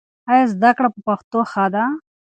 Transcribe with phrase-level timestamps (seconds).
[0.31, 1.83] ایا زده کړه په پښتو ښه ده؟